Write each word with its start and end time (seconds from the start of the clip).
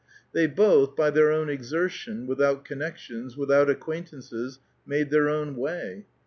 They 0.33 0.47
both, 0.47 0.95
by 0.95 1.11
their 1.11 1.27
o^n 1.27 1.47
exertion, 1.47 2.25
without 2.25 2.65
connections, 2.65 3.37
without 3.37 3.69
acquaintances, 3.69 4.57
^^^ 4.87 5.09
theur 5.11 5.29
own 5.29 5.55
way. 5.55 6.07